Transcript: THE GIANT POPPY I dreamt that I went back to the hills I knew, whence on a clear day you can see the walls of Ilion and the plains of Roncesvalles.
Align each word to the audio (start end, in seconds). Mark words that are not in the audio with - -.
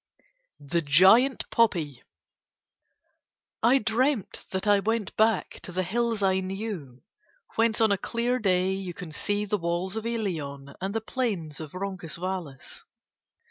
THE 0.59 0.81
GIANT 0.81 1.47
POPPY 1.51 2.01
I 3.61 3.77
dreamt 3.77 4.47
that 4.49 4.65
I 4.65 4.79
went 4.79 5.15
back 5.15 5.59
to 5.61 5.71
the 5.71 5.83
hills 5.83 6.23
I 6.23 6.39
knew, 6.39 7.03
whence 7.53 7.79
on 7.79 7.91
a 7.91 7.99
clear 7.99 8.39
day 8.39 8.71
you 8.73 8.95
can 8.95 9.11
see 9.11 9.45
the 9.45 9.59
walls 9.59 9.95
of 9.95 10.07
Ilion 10.07 10.73
and 10.81 10.95
the 10.95 11.01
plains 11.01 11.59
of 11.59 11.75
Roncesvalles. 11.75 12.83